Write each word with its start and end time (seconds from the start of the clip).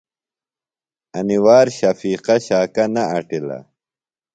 انیۡ 1.17 1.41
وار 1.45 1.67
شفیقہ 1.77 2.35
شاکہ 2.45 2.85
نہ 2.93 3.03
اٹِلہ۔ 3.15 3.59